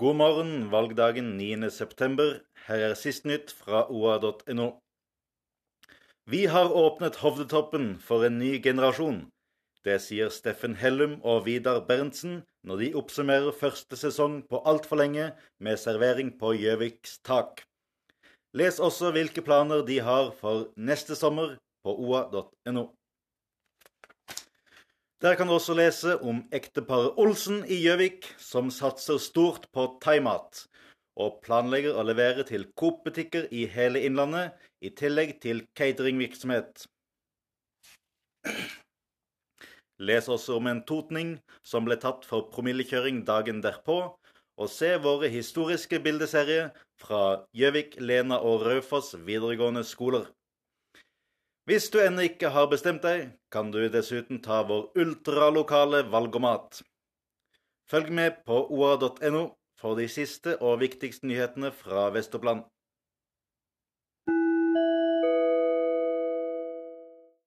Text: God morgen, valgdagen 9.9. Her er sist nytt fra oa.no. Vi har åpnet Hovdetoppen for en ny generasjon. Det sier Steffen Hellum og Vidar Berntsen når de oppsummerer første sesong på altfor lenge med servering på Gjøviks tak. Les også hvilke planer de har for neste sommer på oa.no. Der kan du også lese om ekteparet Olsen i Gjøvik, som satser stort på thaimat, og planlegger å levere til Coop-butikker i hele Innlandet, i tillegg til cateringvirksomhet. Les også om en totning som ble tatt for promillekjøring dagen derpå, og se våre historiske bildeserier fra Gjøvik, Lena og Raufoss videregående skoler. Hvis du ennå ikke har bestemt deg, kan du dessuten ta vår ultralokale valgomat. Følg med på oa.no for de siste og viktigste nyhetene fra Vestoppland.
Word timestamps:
God 0.00 0.16
morgen, 0.16 0.70
valgdagen 0.72 1.34
9.9. 1.36 2.40
Her 2.64 2.82
er 2.86 2.94
sist 2.96 3.26
nytt 3.28 3.50
fra 3.52 3.82
oa.no. 3.92 4.68
Vi 6.24 6.46
har 6.48 6.72
åpnet 6.72 7.18
Hovdetoppen 7.20 7.98
for 8.00 8.24
en 8.24 8.38
ny 8.40 8.54
generasjon. 8.64 9.26
Det 9.84 9.98
sier 10.00 10.32
Steffen 10.32 10.78
Hellum 10.80 11.18
og 11.20 11.44
Vidar 11.44 11.82
Berntsen 11.84 12.40
når 12.64 12.80
de 12.80 12.88
oppsummerer 13.02 13.52
første 13.52 13.98
sesong 14.00 14.40
på 14.48 14.62
altfor 14.64 15.02
lenge 15.02 15.28
med 15.60 15.76
servering 15.76 16.32
på 16.40 16.54
Gjøviks 16.56 17.18
tak. 17.28 17.66
Les 18.56 18.80
også 18.80 19.12
hvilke 19.12 19.44
planer 19.44 19.84
de 19.84 20.00
har 20.00 20.32
for 20.40 20.70
neste 20.76 21.20
sommer 21.20 21.58
på 21.84 21.98
oa.no. 22.00 22.88
Der 25.22 25.36
kan 25.38 25.46
du 25.46 25.52
også 25.54 25.74
lese 25.78 26.16
om 26.26 26.40
ekteparet 26.50 27.14
Olsen 27.22 27.60
i 27.70 27.76
Gjøvik, 27.78 28.24
som 28.42 28.72
satser 28.74 29.20
stort 29.22 29.68
på 29.70 29.84
thaimat, 30.02 30.64
og 31.14 31.36
planlegger 31.44 31.94
å 31.94 32.02
levere 32.02 32.42
til 32.48 32.64
Coop-butikker 32.74 33.46
i 33.54 33.68
hele 33.70 34.02
Innlandet, 34.02 34.50
i 34.82 34.90
tillegg 34.90 35.36
til 35.44 35.62
cateringvirksomhet. 35.78 36.88
Les 40.02 40.26
også 40.26 40.58
om 40.58 40.66
en 40.66 40.82
totning 40.90 41.36
som 41.62 41.86
ble 41.86 42.00
tatt 42.02 42.26
for 42.26 42.50
promillekjøring 42.50 43.22
dagen 43.28 43.62
derpå, 43.62 44.00
og 44.58 44.74
se 44.74 44.90
våre 45.06 45.30
historiske 45.30 46.02
bildeserier 46.02 46.74
fra 46.98 47.44
Gjøvik, 47.54 48.00
Lena 48.02 48.42
og 48.42 48.66
Raufoss 48.66 49.14
videregående 49.22 49.86
skoler. 49.86 50.26
Hvis 51.62 51.92
du 51.94 52.00
ennå 52.02 52.24
ikke 52.26 52.48
har 52.50 52.66
bestemt 52.66 53.04
deg, 53.06 53.36
kan 53.54 53.68
du 53.70 53.84
dessuten 53.86 54.40
ta 54.42 54.64
vår 54.66 54.88
ultralokale 54.98 56.00
valgomat. 56.10 56.80
Følg 57.86 58.10
med 58.10 58.40
på 58.48 58.56
oa.no 58.66 59.42
for 59.78 59.94
de 59.94 60.08
siste 60.10 60.56
og 60.58 60.80
viktigste 60.80 61.28
nyhetene 61.30 61.70
fra 61.70 62.08
Vestoppland. 62.16 62.64